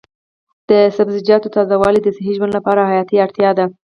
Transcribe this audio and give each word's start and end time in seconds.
د 0.69 0.71
سبزیجاتو 0.97 1.53
تازه 1.55 1.75
والي 1.81 1.99
د 2.03 2.07
صحي 2.17 2.33
ژوند 2.37 2.53
لپاره 2.57 2.89
حیاتي 2.89 3.15
اړتیا 3.25 3.49
ده. 3.59 3.65